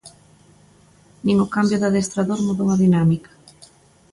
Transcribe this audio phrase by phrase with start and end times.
[1.25, 3.31] Nin o cambio de adestrador mudou a dinámica.